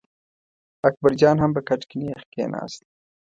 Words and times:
اکبر 0.89 1.11
جان 1.21 1.37
هم 1.39 1.51
په 1.55 1.61
کټ 1.67 1.81
کې 1.89 1.95
نېغ 2.03 2.21
کېناست. 2.33 2.81